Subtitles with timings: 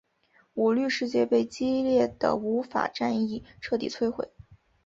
[0.55, 4.31] 舞律世界被激烈的舞法战役彻底摧毁。